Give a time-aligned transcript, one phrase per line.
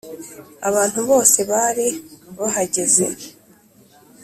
[0.69, 1.87] abantu bose bari
[2.37, 3.05] bahageze